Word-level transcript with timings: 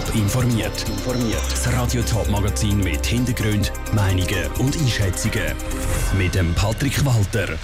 Top 0.00 0.14
informiert. 0.14 0.84
Das 1.50 1.72
Radio 1.72 2.02
Top 2.02 2.28
Magazin 2.30 2.78
mit 2.78 3.04
Hintergrund, 3.04 3.72
Meinungen 3.92 4.46
und 4.58 4.76
Einschätzungen 4.76 5.54
mit 6.16 6.34
dem 6.34 6.54
Patrick 6.54 7.04
Walter. 7.04 7.54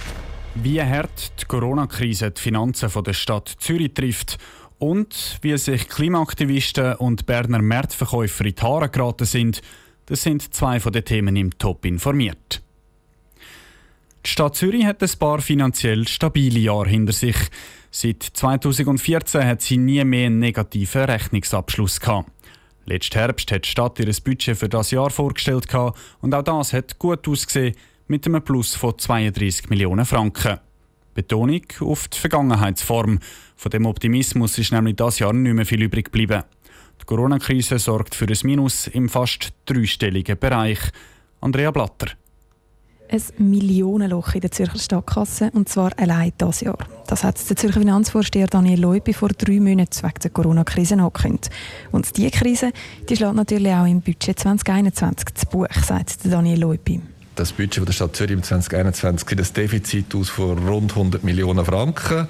Wie 0.54 0.82
hart 0.82 1.40
die 1.40 1.44
Corona-Krise 1.46 2.30
die 2.30 2.40
Finanzen 2.40 2.90
der 3.04 3.12
Stadt 3.12 3.54
Zürich 3.58 3.94
trifft 3.94 4.38
und 4.78 5.38
wie 5.42 5.56
sich 5.56 5.88
Klimaaktivisten 5.88 6.96
und 6.96 7.26
Berner 7.26 7.62
Märtverkäufer 7.62 8.44
in 8.44 8.54
die 8.54 8.62
Haare 8.62 8.88
geraten 8.88 9.24
sind, 9.24 9.62
das 10.06 10.22
sind 10.22 10.54
zwei 10.54 10.80
von 10.80 10.92
den 10.92 11.04
Themen 11.04 11.36
im 11.36 11.56
Top 11.58 11.84
informiert. 11.86 12.62
Die 14.26 14.32
Stadt 14.32 14.56
Zürich 14.56 14.84
hat 14.84 15.00
ein 15.04 15.18
paar 15.20 15.40
finanziell 15.40 16.08
stabile 16.08 16.58
Jahre 16.58 16.88
hinter 16.88 17.12
sich. 17.12 17.36
Seit 17.92 18.24
2014 18.24 19.46
hat 19.46 19.62
sie 19.62 19.76
nie 19.76 20.02
mehr 20.02 20.26
einen 20.26 20.40
negativen 20.40 21.04
Rechnungsabschluss 21.04 22.00
gehabt. 22.00 22.32
Letzten 22.86 23.20
Herbst 23.20 23.52
hat 23.52 23.64
die 23.64 23.68
Stadt 23.68 24.00
ihr 24.00 24.12
Budget 24.24 24.56
für 24.56 24.68
das 24.68 24.90
Jahr 24.90 25.10
vorgestellt 25.10 25.72
und 26.20 26.34
auch 26.34 26.42
das 26.42 26.72
hat 26.72 26.98
gut 26.98 27.28
ausgesehen 27.28 27.76
mit 28.08 28.26
einem 28.26 28.42
Plus 28.42 28.74
von 28.74 28.98
32 28.98 29.70
Millionen 29.70 30.04
Franken. 30.04 30.58
Betonung 31.14 31.62
auf 31.78 32.08
die 32.08 32.18
Vergangenheitsform. 32.18 33.20
Von 33.54 33.70
dem 33.70 33.86
Optimismus 33.86 34.58
ist 34.58 34.72
nämlich 34.72 34.96
das 34.96 35.20
Jahr 35.20 35.32
nicht 35.34 35.54
mehr 35.54 35.66
viel 35.66 35.82
übrig 35.82 36.06
geblieben. 36.06 36.42
Die 37.00 37.04
Corona-Krise 37.04 37.78
sorgt 37.78 38.16
für 38.16 38.26
ein 38.26 38.38
Minus 38.42 38.88
im 38.88 39.08
fast 39.08 39.52
dreistelligen 39.66 40.36
Bereich. 40.36 40.80
Andrea 41.40 41.70
Blatter 41.70 42.08
ein 43.10 43.22
Millionenloch 43.38 44.34
in 44.34 44.40
der 44.40 44.50
Zürcher 44.50 44.78
Stadtkasse 44.78 45.50
und 45.52 45.68
zwar 45.68 45.90
allein 45.98 46.32
dieses 46.40 46.60
Jahr. 46.60 46.78
Das 47.06 47.24
hat 47.24 47.48
der 47.48 47.56
Zürcher 47.56 47.80
Finanzvorsteher 47.80 48.46
Daniel 48.46 48.80
Leupi 48.80 49.12
vor 49.12 49.28
drei 49.28 49.60
Monaten 49.60 50.02
wegen 50.02 50.20
der 50.22 50.30
Corona-Krise 50.30 50.94
angekündigt. 50.94 51.50
Und 51.92 52.16
diese 52.16 52.30
Krise 52.30 52.72
die 53.08 53.16
schlägt 53.16 53.34
natürlich 53.34 53.72
auch 53.72 53.86
im 53.86 54.00
Budget 54.00 54.38
2021 54.38 55.34
zu 55.34 55.46
Buch, 55.46 55.66
sagt 55.84 56.18
Daniel 56.24 56.60
Leupi. 56.60 57.00
Das 57.36 57.52
Budget 57.52 57.86
der 57.86 57.92
Stadt 57.92 58.16
Zürich 58.16 58.32
im 58.32 58.42
2021 58.42 59.28
sieht 59.28 59.40
ein 59.40 59.54
Defizit 59.54 60.14
aus 60.14 60.28
von 60.28 60.66
rund 60.66 60.92
100 60.92 61.22
Millionen 61.22 61.64
Franken. 61.64 62.28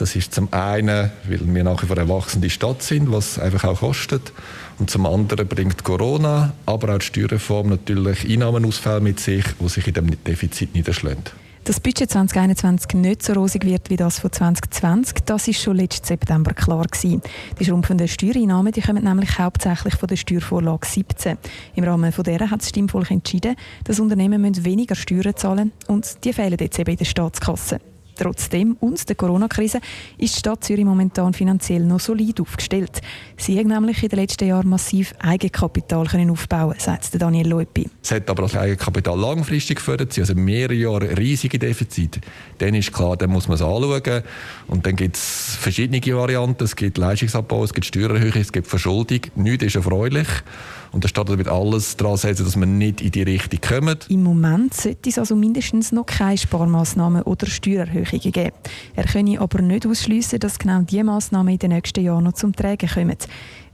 Das 0.00 0.16
ist 0.16 0.32
zum 0.32 0.50
einen, 0.50 1.10
weil 1.28 1.40
wir 1.42 1.62
nach 1.62 1.82
wie 1.82 1.86
vor 1.86 1.98
eine 1.98 2.08
wachsende 2.08 2.48
Stadt 2.48 2.82
sind, 2.82 3.12
was 3.12 3.38
einfach 3.38 3.64
auch 3.64 3.80
kostet. 3.80 4.32
Und 4.78 4.88
zum 4.88 5.04
anderen 5.04 5.46
bringt 5.46 5.84
Corona, 5.84 6.54
aber 6.64 6.94
auch 6.94 6.98
die 7.00 7.04
Steuerreform 7.04 7.68
natürlich 7.68 8.26
Einnahmenausfälle 8.26 9.02
mit 9.02 9.20
sich, 9.20 9.44
die 9.60 9.68
sich 9.68 9.86
in 9.86 9.92
dem 9.92 10.24
Defizit 10.24 10.74
niederschlagen. 10.74 11.24
Dass 11.64 11.80
Budget 11.80 12.10
2021 12.10 12.94
nicht 12.94 13.22
so 13.22 13.34
rosig 13.34 13.66
wird 13.66 13.90
wie 13.90 13.98
das 13.98 14.20
von 14.20 14.32
2020, 14.32 15.18
das 15.26 15.46
ist 15.48 15.60
schon 15.60 15.76
letzten 15.76 16.06
September 16.06 16.54
klar 16.54 16.86
gewesen. 16.86 17.20
Die 17.58 17.66
schrumpfenden 17.66 18.08
Steuereinnahmen 18.08 18.72
die 18.72 18.80
kommen 18.80 19.04
nämlich 19.04 19.38
hauptsächlich 19.38 19.96
von 19.96 20.06
der 20.06 20.16
Steuervorlage 20.16 20.86
17. 20.86 21.36
Im 21.74 21.84
Rahmen 21.84 22.10
von 22.10 22.24
der 22.24 22.48
hat 22.48 22.62
das 22.62 22.70
Stimmvolk 22.70 23.10
entschieden, 23.10 23.54
dass 23.84 24.00
Unternehmen 24.00 24.64
weniger 24.64 24.94
Steuern 24.94 25.36
zahlen 25.36 25.72
müssen 25.78 25.92
und 25.92 26.24
die 26.24 26.32
fehlen 26.32 26.56
jetzt 26.58 26.78
eben 26.78 26.92
in 26.92 26.96
der 26.96 27.04
Staatskasse. 27.04 27.80
Trotzdem 28.20 28.76
und 28.80 29.08
der 29.08 29.16
Corona-Krise 29.16 29.80
ist 30.18 30.34
die 30.34 30.38
Stadt 30.40 30.62
Zürich 30.62 30.84
momentan 30.84 31.32
finanziell 31.32 31.82
noch 31.82 32.00
solid 32.00 32.38
aufgestellt. 32.38 33.00
Sie 33.38 33.58
hat 33.58 33.64
nämlich 33.64 34.02
in 34.02 34.10
den 34.10 34.18
letzten 34.18 34.46
Jahren 34.46 34.68
massiv 34.68 35.14
Eigenkapital 35.20 36.06
können 36.06 36.28
aufbauen, 36.28 36.74
sagt 36.76 37.18
Daniel 37.18 37.48
Leupi. 37.48 37.88
Es 38.02 38.10
hat 38.10 38.28
aber 38.28 38.42
das 38.42 38.56
Eigenkapital 38.56 39.18
langfristig 39.18 39.78
gefördert, 39.78 40.18
also 40.18 40.34
mehrere 40.34 40.74
Jahre 40.74 41.16
riesige 41.16 41.58
Defizite. 41.58 42.20
Dann 42.58 42.74
ist 42.74 42.92
klar, 42.92 43.16
dann 43.16 43.30
muss 43.30 43.48
man 43.48 43.54
es 43.54 43.62
anschauen. 43.62 44.22
Und 44.66 44.84
dann 44.84 44.96
gibt 44.96 45.16
es 45.16 45.56
verschiedene 45.58 46.02
Varianten. 46.14 46.64
Es 46.64 46.76
gibt 46.76 46.98
Leistungsabbau, 46.98 47.64
es 47.64 47.72
gibt 47.72 47.86
Steuererhöhung, 47.86 48.34
es 48.38 48.52
gibt 48.52 48.66
Verschuldung. 48.66 49.20
Nichts 49.34 49.64
ist 49.64 49.76
erfreulich. 49.76 50.28
Und 50.92 51.04
der 51.04 51.08
Stadt 51.08 51.28
wird 51.28 51.48
alles 51.48 51.96
daran 51.96 52.16
setzen, 52.16 52.44
dass 52.44 52.56
wir 52.56 52.66
nicht 52.66 53.00
in 53.00 53.12
die 53.12 53.22
Richtung 53.22 53.60
kommen. 53.60 53.96
Im 54.08 54.22
Moment 54.24 54.74
sollte 54.74 55.08
es 55.08 55.18
also 55.18 55.36
mindestens 55.36 55.92
noch 55.92 56.06
keine 56.06 56.36
Sparmaßnahmen 56.36 57.22
oder 57.22 57.46
Steuererhöhungen 57.46 58.32
geben. 58.32 58.52
Er 58.96 59.04
könne 59.04 59.40
aber 59.40 59.62
nicht 59.62 59.86
ausschließen, 59.86 60.40
dass 60.40 60.58
genau 60.58 60.82
diese 60.82 61.04
Maßnahmen 61.04 61.52
in 61.52 61.58
den 61.58 61.70
nächsten 61.70 62.04
Jahren 62.04 62.24
noch 62.24 62.32
zum 62.32 62.54
Tragen 62.54 62.88
kommen. 62.88 63.16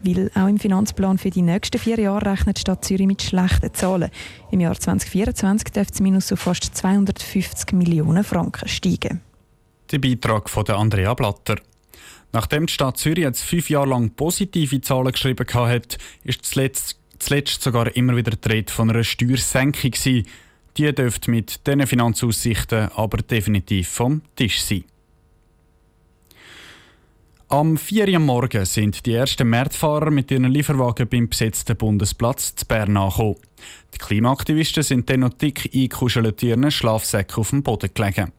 Weil 0.03 0.31
auch 0.35 0.47
im 0.47 0.59
Finanzplan 0.59 1.17
für 1.17 1.31
die 1.31 1.43
nächsten 1.43 1.79
vier 1.79 1.99
Jahre 1.99 2.31
rechnet 2.33 2.59
die 2.59 2.61
Stadt 2.61 2.85
Zürich 2.85 3.07
mit 3.07 3.23
schlechten 3.23 3.73
Zahlen. 3.73 4.11
Im 4.51 4.61
Jahr 4.61 4.79
2024 4.79 5.73
dürfte 5.73 5.93
das 5.93 6.01
Minus 6.01 6.33
auf 6.33 6.41
fast 6.41 6.77
250 6.77 7.73
Millionen 7.73 8.25
Franken 8.25 8.69
steigen. 8.69 9.23
Der 9.91 9.99
Beitrag 9.99 10.51
von 10.51 10.67
Andrea 10.69 11.15
Blatter. 11.15 11.57
Nachdem 12.33 12.67
die 12.67 12.73
Stadt 12.73 12.99
Zürich 12.99 13.25
jetzt 13.25 13.43
fünf 13.43 13.71
Jahre 13.71 13.89
lang 13.89 14.11
positive 14.11 14.81
Zahlen 14.83 15.13
geschrieben 15.13 15.47
hat, 15.55 15.97
ist 16.25 16.45
zuletzt 16.45 16.99
zuletzt 17.19 17.63
sogar 17.63 17.95
immer 17.97 18.17
wieder 18.17 18.33
die 18.33 18.49
Rede 18.49 18.73
von 18.73 18.91
einer 18.91 19.05
Steuersenkung 19.05 19.93
sein. 19.95 20.27
Die 20.77 20.95
dürfte 20.95 21.31
mit 21.31 21.67
diesen 21.67 21.87
Finanzaussichten 21.87 22.91
aber 22.95 23.19
definitiv 23.19 23.89
vom 23.89 24.23
Tisch 24.37 24.63
sein. 24.63 24.85
Am 27.49 27.77
4. 27.77 28.09
Uhr 28.09 28.19
Morgen 28.19 28.65
sind 28.65 29.07
die 29.07 29.15
ersten 29.15 29.49
Märzfahrer 29.49 30.11
mit 30.11 30.33
ihren 30.33 30.51
Lieferwagen 30.51 31.09
beim 31.09 31.29
besetzten 31.29 31.77
Bundesplatz 31.77 32.57
zu 32.57 32.67
Bern 32.67 32.97
angekommen. 32.97 33.37
Die 33.95 33.99
Klimaaktivisten 33.99 34.83
sind 34.83 35.09
dann 35.09 35.21
noch 35.21 35.35
dick 35.35 35.71
eingekuschelt 35.73 36.43
in 36.43 36.49
ihren 36.49 36.71
Schlafsäcken 36.73 37.37
auf 37.37 37.51
dem 37.51 37.63
Boden 37.63 37.91
gelegen. 37.95 38.33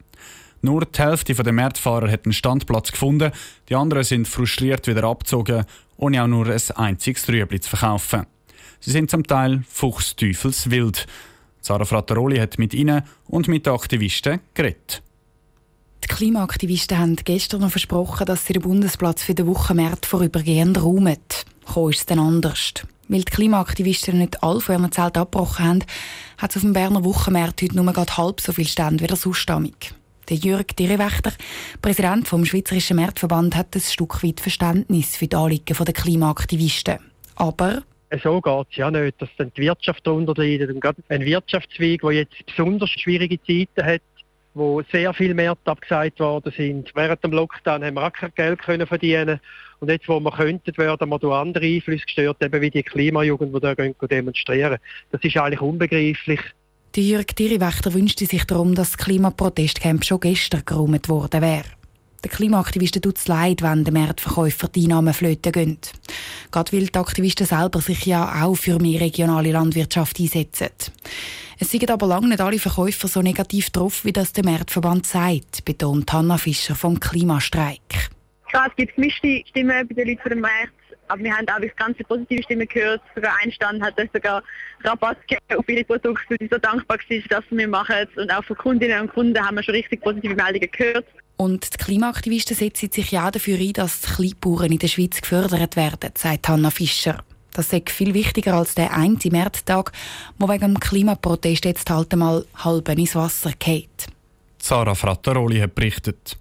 Nur 0.60 0.84
die 0.84 1.00
Hälfte 1.00 1.34
der 1.34 1.52
Märzfahrer 1.52 2.10
hat 2.10 2.26
einen 2.26 2.34
Standplatz 2.34 2.92
gefunden, 2.92 3.32
die 3.70 3.74
anderen 3.74 4.04
sind 4.04 4.28
frustriert 4.28 4.86
wieder 4.86 5.04
abgezogen, 5.04 5.64
ohne 5.96 6.22
auch 6.22 6.26
nur 6.26 6.46
ein 6.46 6.60
einziges 6.76 7.28
Rüebli 7.28 7.60
zu 7.60 7.70
verkaufen. 7.70 8.26
Sie 8.80 8.90
sind 8.90 9.10
zum 9.10 9.26
Teil 9.26 9.62
fuchsteufelswild. 9.68 11.06
Sarah 11.60 11.84
Frattaroli 11.84 12.38
hat 12.38 12.58
mit 12.58 12.74
ihnen 12.74 13.02
und 13.26 13.48
mit 13.48 13.66
den 13.66 13.74
Aktivisten 13.74 14.40
geredet. 14.54 15.02
Die 16.04 16.08
Klimaaktivisten 16.08 16.98
haben 16.98 17.16
gestern 17.16 17.60
noch 17.60 17.70
versprochen, 17.70 18.26
dass 18.26 18.46
sie 18.46 18.52
den 18.52 18.62
Bundesplatz 18.62 19.22
für 19.22 19.34
den 19.34 19.46
Wochenmarkt 19.46 20.06
vorübergehend 20.06 20.82
räumen. 20.82 21.18
Kommen 21.66 21.90
ist 21.90 21.98
es 21.98 22.06
dann 22.06 22.20
anders. 22.20 22.74
Weil 23.08 23.20
die 23.20 23.32
Klimaaktivisten 23.32 24.18
nicht 24.18 24.42
alle 24.42 24.60
von 24.60 24.76
ihren 24.76 24.92
Zelten 24.92 25.18
abgebrochen 25.18 25.64
haben, 25.64 25.84
hat 26.36 26.50
es 26.50 26.56
auf 26.56 26.62
dem 26.62 26.72
Berner 26.72 27.04
Wochenmarkt 27.04 27.62
heute 27.62 27.74
nur 27.76 27.92
gerade 27.92 28.16
halb 28.16 28.40
so 28.40 28.52
viel 28.52 28.68
Stände 28.68 29.02
wie 29.02 29.08
der 29.08 29.16
Sustammig. 29.16 29.94
Der 30.28 30.36
Jürg 30.36 30.76
Direwächter, 30.76 31.32
Präsident 31.80 32.28
vom 32.28 32.44
Schweizerischen 32.44 32.96
Märtverband, 32.96 33.56
hat 33.56 33.74
ein 33.74 33.80
Stück 33.80 34.22
weit 34.22 34.40
Verständnis 34.40 35.16
für 35.16 35.26
die 35.26 35.36
Anliegen 35.36 35.76
der 35.84 35.94
Klimaaktivisten. 35.94 36.98
Aber 37.34 37.82
so 38.22 38.40
geht 38.40 38.66
es 38.70 38.76
ja 38.76 38.90
nicht, 38.90 39.20
dass 39.20 39.28
dann 39.36 39.52
die 39.56 39.62
Wirtschaft 39.62 40.06
darunter 40.06 40.34
leidet. 40.36 40.70
Und 40.70 40.80
gerade 40.80 41.02
ein 41.08 41.24
Wirtschaftszweig, 41.24 42.00
der 42.00 42.12
jetzt 42.12 42.46
besonders 42.46 42.90
schwierige 42.90 43.40
Zeiten 43.42 43.84
hat, 43.84 44.02
wo 44.54 44.82
sehr 44.90 45.12
viel 45.14 45.34
Märkte 45.34 45.70
abgesagt 45.70 46.20
worden 46.20 46.52
sind. 46.56 46.90
Während 46.94 47.22
dem 47.22 47.32
Lockdown 47.32 47.84
haben 47.84 47.94
wir 47.94 48.06
auch 48.06 48.12
kein 48.12 48.32
Geld 48.34 48.60
können 48.60 48.86
verdienen 48.86 49.40
und 49.80 49.90
jetzt, 49.90 50.08
wo 50.08 50.18
wir 50.18 50.32
könnten, 50.32 50.76
werden 50.76 51.08
wir 51.08 51.18
durch 51.18 51.36
andere 51.36 51.64
Einflüsse 51.64 52.04
gestört, 52.04 52.42
eben 52.42 52.60
wie 52.60 52.70
die 52.70 52.82
Klimajugend, 52.82 53.54
die 53.54 53.60
da 53.60 53.74
demonstrieren. 53.74 54.78
Das 55.12 55.22
ist 55.22 55.36
eigentlich 55.36 55.60
unbegreiflich. 55.60 56.40
Die 56.96 57.10
Jürg 57.10 57.36
Diriwächter 57.36 57.94
wünschte 57.94 58.26
sich 58.26 58.44
darum, 58.44 58.74
dass 58.74 58.92
das 58.92 58.98
Klimaprotestcamp 59.04 60.04
schon 60.04 60.20
gestern 60.20 60.64
geräumt 60.64 61.08
worden 61.08 61.42
wäre. 61.42 61.64
Den 62.24 62.30
Klimaaktivisten 62.32 63.00
tut 63.00 63.16
es 63.16 63.28
leid, 63.28 63.62
wenn 63.62 63.84
der 63.84 63.92
Märtverkäufer 63.92 64.68
die 64.68 64.84
Einnahmen 64.84 65.14
flöten 65.14 65.52
gehen. 65.52 65.78
Gerade 66.50 66.72
weil 66.72 66.86
die 66.86 66.98
Aktivisten 66.98 67.46
selber 67.46 67.80
sich 67.80 68.06
ja 68.06 68.42
auch 68.42 68.56
für 68.56 68.80
mehr 68.80 69.00
regionale 69.00 69.52
Landwirtschaft 69.52 70.18
einsetzen. 70.18 70.70
Es 71.60 71.70
sind 71.70 71.90
aber 71.90 72.06
lange 72.06 72.28
nicht 72.28 72.40
alle 72.40 72.58
Verkäufer 72.58 73.08
so 73.08 73.22
negativ 73.22 73.70
drauf, 73.70 74.04
wie 74.04 74.12
das 74.12 74.32
der 74.32 74.44
Märtverband 74.44 75.06
sagt, 75.06 75.64
betont 75.64 76.12
Hanna 76.12 76.38
Fischer 76.38 76.74
vom 76.74 76.98
Klimastreik. 76.98 78.10
Ja, 78.52 78.66
es 78.68 78.76
gibt 78.76 78.96
gemischte 78.96 79.42
Stimmen 79.48 79.86
bei 79.88 79.94
den 79.94 80.08
Leuten 80.08 80.22
von 80.22 80.30
dem 80.30 80.40
März, 80.40 80.70
aber 81.08 81.22
wir 81.22 81.36
haben 81.36 81.48
auch 81.48 81.76
ganz 81.76 81.98
positive 82.08 82.42
Stimmen 82.42 82.66
gehört. 82.66 83.02
Sogar 83.14 83.34
ein 83.42 83.52
Stand 83.52 83.82
hat 83.82 84.00
uns 84.00 84.10
sogar 84.12 84.42
Rabatt 84.84 85.18
gegeben 85.28 85.58
auf 85.58 85.66
viele 85.66 85.84
Produkte, 85.84 86.36
die 86.38 86.48
so 86.50 86.58
dankbar 86.58 86.98
sind, 87.08 87.30
dass 87.30 87.44
wir 87.50 87.68
machen. 87.68 88.06
Und 88.16 88.32
auch 88.32 88.44
von 88.44 88.56
Kundinnen 88.56 89.02
und 89.02 89.12
Kunden 89.12 89.38
haben 89.38 89.56
wir 89.56 89.62
schon 89.62 89.74
richtig 89.74 90.00
positive 90.00 90.34
Meldungen 90.34 90.70
gehört. 90.70 91.06
Und 91.38 91.72
die 91.72 91.84
Klimaaktivisten 91.84 92.56
setzen 92.56 92.90
sich 92.92 93.12
ja 93.12 93.30
dafür 93.30 93.58
ein, 93.58 93.72
dass 93.72 94.00
die 94.00 94.08
Kleinbauern 94.08 94.72
in 94.72 94.80
der 94.80 94.88
Schweiz 94.88 95.20
gefördert 95.20 95.76
werden, 95.76 96.10
sagt 96.16 96.48
Hanna 96.48 96.70
Fischer. 96.70 97.22
Das 97.52 97.72
ist 97.72 97.90
viel 97.90 98.12
wichtiger 98.12 98.54
als 98.54 98.74
der 98.74 98.92
eine 98.92 99.16
Märztag, 99.30 99.92
wo 100.38 100.48
wegen 100.48 100.74
dem 100.74 100.80
Klimaprotest 100.80 101.64
jetzt 101.64 101.88
halt 101.90 102.12
einmal 102.12 102.44
halb 102.56 102.88
ins 102.88 103.14
Wasser 103.14 103.52
geht. 103.56 104.08
Sarah 104.60 104.96
Frattaroli 104.96 105.60
hat 105.60 105.76
berichtet. 105.76 106.36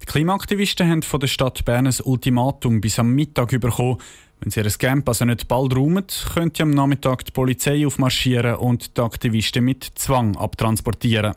Die 0.00 0.06
Klimaaktivisten 0.06 0.88
haben 0.88 1.02
von 1.02 1.20
der 1.20 1.26
Stadt 1.26 1.64
Bern 1.66 1.86
ein 1.86 1.94
Ultimatum 2.02 2.80
bis 2.80 2.98
am 2.98 3.14
Mittag 3.14 3.50
bekommen. 3.60 3.98
Wenn 4.40 4.50
sie 4.50 4.60
ihr 4.60 4.70
Camp 4.70 5.06
also 5.08 5.26
nicht 5.26 5.46
bald 5.46 5.76
räumen, 5.76 6.06
könnte 6.32 6.62
am 6.62 6.70
Nachmittag 6.70 7.26
die 7.26 7.32
Polizei 7.32 7.86
aufmarschieren 7.86 8.56
und 8.56 8.96
die 8.96 9.02
Aktivisten 9.02 9.62
mit 9.62 9.84
Zwang 9.96 10.36
abtransportieren. 10.36 11.34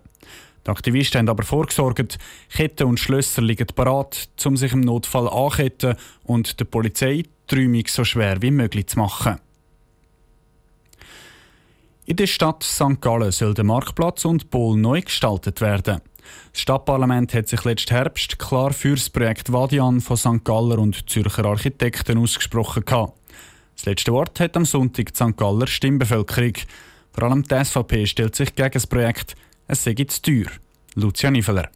Die 0.65 0.69
Aktivisten 0.69 1.19
haben 1.19 1.29
aber 1.29 1.43
vorgesorgt, 1.43 2.19
Ketten 2.49 2.87
und 2.87 2.99
Schlösser 2.99 3.41
liegen 3.41 3.67
parat, 3.67 4.29
um 4.45 4.55
sich 4.57 4.73
im 4.73 4.81
Notfall 4.81 5.27
anketten 5.27 5.95
und 6.23 6.59
der 6.59 6.65
Polizei 6.65 7.23
die 7.49 7.55
Räumung 7.55 7.83
so 7.87 8.03
schwer 8.03 8.41
wie 8.41 8.51
möglich 8.51 8.87
zu 8.87 8.99
machen. 8.99 9.39
In 12.05 12.15
der 12.17 12.27
Stadt 12.27 12.63
St. 12.63 12.99
Gallen 12.99 13.31
soll 13.31 13.53
der 13.53 13.63
Marktplatz 13.63 14.25
und 14.25 14.49
Pol 14.49 14.77
neu 14.77 15.01
gestaltet 15.01 15.61
werden. 15.61 16.01
Das 16.51 16.61
Stadtparlament 16.61 17.33
hat 17.33 17.47
sich 17.47 17.63
letzten 17.63 17.95
Herbst 17.95 18.37
klar 18.37 18.73
für 18.73 18.95
das 18.95 19.09
Projekt 19.09 19.51
Vadian 19.51 20.01
von 20.01 20.17
St. 20.17 20.43
Galler 20.43 20.79
und 20.79 21.09
Zürcher 21.09 21.45
Architekten 21.45 22.17
ausgesprochen. 22.17 22.83
Das 22.85 23.85
letzte 23.85 24.11
Wort 24.11 24.39
hat 24.39 24.57
am 24.57 24.65
Sonntag 24.65 25.13
die 25.13 25.15
St. 25.15 25.37
Galler 25.37 25.67
Stimmbevölkerung. 25.67 26.53
Vor 27.13 27.23
allem 27.23 27.43
die 27.43 27.63
SVP 27.65 28.05
stellt 28.05 28.35
sich 28.35 28.55
gegen 28.55 28.71
das 28.71 28.87
Projekt. 28.87 29.35
Es 29.71 29.85
sei 29.85 29.93
zu 29.93 30.21
teuer. 30.21 30.51
Lucia 30.95 31.31
Niveler. 31.31 31.69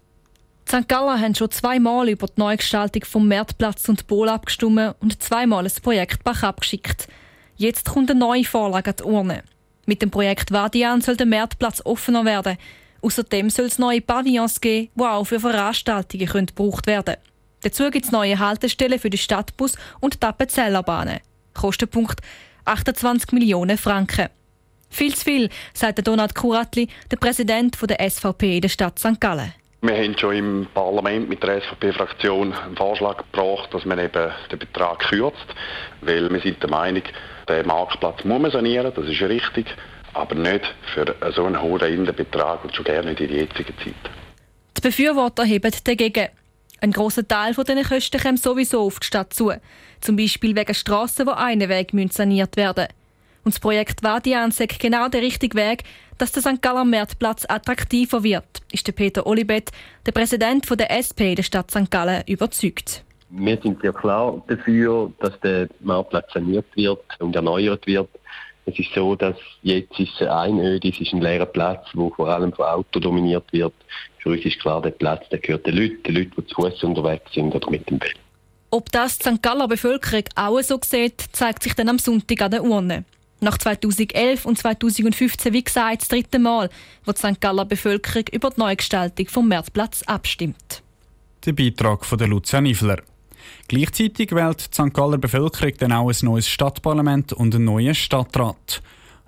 Die 0.68 0.76
St. 0.76 0.90
Galler 0.90 1.18
haben 1.18 1.34
schon 1.34 1.50
zweimal 1.50 2.10
über 2.10 2.28
die 2.28 2.42
Neugestaltung 2.42 3.06
vom 3.06 3.26
Marktplatz 3.26 3.88
und 3.88 4.06
Pol 4.06 4.28
abgestimmt 4.28 4.96
und 5.00 5.24
zweimal 5.24 5.64
ein 5.64 5.72
Projekt 5.82 6.22
Bach 6.26 6.44
abgeschickt. 6.44 7.08
Jetzt 7.56 7.86
kommt 7.86 8.12
eine 8.12 8.20
neue 8.20 8.44
Vorlage 8.44 8.90
an 8.90 8.96
die 9.00 9.04
Urne. 9.04 9.44
Mit 9.86 10.02
dem 10.02 10.12
Projekt 10.12 10.52
Vadian 10.52 11.00
soll 11.00 11.16
der 11.16 11.26
Marktplatz 11.26 11.82
offener 11.86 12.26
werden. 12.26 12.58
Außerdem 13.02 13.50
soll 13.50 13.68
es 13.68 13.80
neue 13.80 14.02
Pavillons 14.02 14.60
geben, 14.60 14.90
die 14.94 15.02
auch 15.02 15.24
für 15.24 15.40
Veranstaltungen 15.40 16.48
gebraucht 16.48 16.88
werden 16.88 17.16
können. 17.16 17.28
Dazu 17.62 17.90
gibt 17.92 18.08
es 18.08 18.12
neue 18.12 18.38
Haltestellen 18.38 19.00
für 19.00 19.10
den 19.10 19.20
Stadtbus 19.20 19.78
und 20.02 20.22
die 20.22 20.28
Appenzellerbahnen. 20.28 21.22
Kostenpunkt 21.54 22.20
28 22.66 23.32
Millionen 23.32 23.78
Franken. 23.78 24.28
Viel 24.90 25.14
zu 25.14 25.26
viel, 25.26 25.50
sagt 25.74 26.08
Donald 26.08 26.36
Kuratli, 26.36 26.88
der 27.12 27.18
Präsident 27.18 27.78
der 27.82 28.10
SVP 28.10 28.56
in 28.56 28.62
der 28.62 28.70
Stadt 28.70 28.98
St. 29.00 29.20
Gallen. 29.20 29.54
Wir 29.82 29.98
haben 29.98 30.18
schon 30.18 30.36
im 30.36 30.68
Parlament 30.74 31.30
mit 31.30 31.44
der 31.44 31.62
SVP-Fraktion 31.62 32.54
einen 32.54 32.76
Vorschlag 32.76 33.18
gebracht, 33.18 33.72
dass 33.72 33.86
man 33.86 34.00
eben 34.00 34.32
den 34.52 34.58
Betrag 34.58 35.00
kürzt, 35.00 35.46
weil 36.02 36.32
wir 36.32 36.40
sind 36.40 36.62
der 36.64 36.70
Meinung, 36.72 37.04
den 37.48 37.68
Marktplatz 37.68 38.24
muss 38.24 38.42
man 38.42 38.50
sanieren, 38.50 38.92
das 38.96 39.06
ist 39.06 39.22
richtig, 39.22 39.68
aber 40.14 40.34
nicht 40.34 40.64
für 40.94 41.14
so 41.36 41.46
einen 41.46 41.62
hohen 41.62 41.82
Innenbetrag 41.82 42.64
und 42.64 42.76
schon 42.76 42.86
gerne 42.86 43.12
nicht 43.12 43.22
in 43.22 43.28
der 43.28 43.38
jetzigen 43.42 43.78
Zeit. 43.78 44.12
Die 44.78 44.82
Befürworter 44.82 45.44
heben 45.44 45.72
dagegen. 45.84 46.30
Ein 46.82 46.92
großer 46.92 47.28
Teil 47.28 47.54
von 47.54 47.64
diesen 47.64 47.84
Kosten 47.84 48.20
kommt 48.20 48.42
sowieso 48.42 48.82
auf 48.82 49.00
die 49.00 49.06
Stadt 49.06 49.34
zu. 49.34 49.52
Zum 50.02 50.16
Beispiel 50.16 50.56
wegen 50.56 50.74
Strassen, 50.74 51.28
wo 51.28 51.32
eine 51.32 51.70
Weg 51.70 51.92
saniert 52.12 52.58
werden 52.58 52.88
Und 53.46 53.54
das 53.54 53.60
Projekt 53.60 54.02
Vadian 54.02 54.50
sagt 54.50 54.80
genau 54.80 55.08
der 55.08 55.22
richtige 55.22 55.56
Weg, 55.56 55.84
dass 56.18 56.32
der 56.32 56.42
St. 56.42 56.64
Galler 56.64 56.84
Marktplatz 56.84 57.46
attraktiver 57.48 58.24
wird, 58.24 58.44
ist 58.72 58.88
der 58.88 58.92
Peter 58.92 59.28
Olibet, 59.28 59.72
der 60.04 60.14
Präsident 60.14 60.68
der 60.68 60.90
SP 60.90 61.38
der 61.38 61.44
Stadt 61.44 61.70
St. 61.70 61.92
Gallen, 61.92 62.24
überzeugt. 62.26 63.04
Wir 63.30 63.62
sind 63.62 63.80
sehr 63.84 63.94
klar 63.94 64.42
dafür, 64.48 65.12
dass 65.20 65.40
der 65.42 65.68
Marktplatz 65.82 66.34
saniert 66.34 66.66
wird 66.74 67.04
und 67.20 67.36
erneuert 67.36 67.86
wird. 67.86 68.10
Es 68.66 68.80
ist 68.80 68.92
so, 68.96 69.16
dass 69.16 69.36
jetzt 69.62 70.00
ist 70.00 70.20
es 70.20 70.28
einödig, 70.28 70.96
es 70.96 71.06
ist 71.06 71.14
ein 71.14 71.22
leerer 71.22 71.46
Platz, 71.46 71.86
wo 71.94 72.10
vor 72.10 72.28
allem 72.30 72.52
von 72.52 72.66
Auto 72.66 73.00
dominiert 73.00 73.46
wird. 73.54 73.76
Für 74.24 74.30
uns 74.30 74.44
ist 74.44 74.60
klar, 74.60 74.82
der 74.82 74.90
Platz 74.90 75.30
der 75.30 75.38
gehört 75.38 75.68
den 75.68 75.76
Leuten, 75.76 76.02
den 76.02 76.16
Leuten, 76.16 76.34
die 76.36 76.48
zu 76.48 76.56
Fuß 76.56 76.84
unterwegs 76.84 77.32
sind 77.32 77.54
oder 77.54 77.70
mit 77.70 77.88
dem 77.92 78.00
Bett. 78.00 78.16
Ob 78.72 78.92
das 78.92 79.20
die 79.20 79.30
St. 79.30 79.44
Galler 79.44 79.68
Bevölkerung 79.68 80.24
auch 80.34 80.60
so 80.62 80.80
sieht, 80.84 81.24
zeigt 81.32 81.62
sich 81.62 81.76
dann 81.76 81.90
am 81.90 82.00
Sonntag 82.00 82.42
an 82.42 82.50
der 82.50 82.64
Urne. 82.64 83.06
Nach 83.42 83.58
2011 83.58 84.46
und 84.46 84.58
2015, 84.58 85.54
wie 85.54 85.64
gesagt, 85.64 86.02
das 86.02 86.08
dritte 86.08 86.40
Mal, 86.40 86.70
wo 87.06 87.12
die 87.12 87.20
St. 87.20 87.42
Galler 87.42 87.66
Bevölkerung 87.66 88.26
über 88.32 88.50
die 88.50 88.60
Neugestaltung 88.60 89.28
vom 89.28 89.48
Märzplatz 89.48 90.04
abstimmt. 90.04 90.82
Der 91.46 91.54
Beitrag 91.54 92.06
von 92.06 92.18
der 92.18 92.28
Lucia 92.28 92.62
Nifler. 92.62 93.02
Gleichzeitig 93.68 94.32
wählt 94.32 94.70
die 94.72 94.74
St. 94.74 94.94
Galler 94.94 95.18
Bevölkerung 95.18 95.74
dann 95.78 95.92
auch 95.92 96.10
ein 96.10 96.18
neues 96.22 96.48
Stadtparlament 96.48 97.34
und 97.34 97.54
einen 97.54 97.66
neuen 97.66 97.94
Stadtrat. 97.94 98.82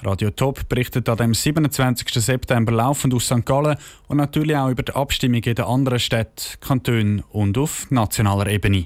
Radio 0.04 0.30
Top 0.30 0.70
berichtet 0.70 1.10
an 1.10 1.18
dem 1.18 1.34
27. 1.34 2.08
September 2.24 2.72
laufend 2.72 3.16
aus 3.16 3.26
St. 3.26 3.46
Gallen 3.46 3.78
und 4.08 4.18
natürlich 4.18 4.56
auch 4.56 4.70
über 4.70 4.84
die 4.84 4.94
Abstimmung 4.94 5.42
in 5.42 5.56
den 5.56 5.66
anderen 5.66 6.00
Städten, 6.00 6.60
Kantonen 6.62 7.24
und 7.32 7.58
auf 7.58 7.90
nationaler 7.90 8.48
Ebene. 8.48 8.86